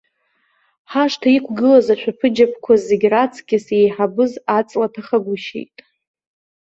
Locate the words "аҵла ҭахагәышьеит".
4.57-5.75